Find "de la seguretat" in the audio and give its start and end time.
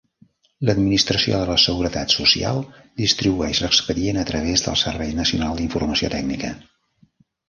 1.41-2.15